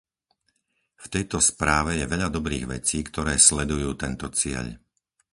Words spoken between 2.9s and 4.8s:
ktoré sledujú tento cieľ.